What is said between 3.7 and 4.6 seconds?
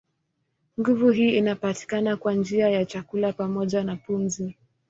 na pumzi.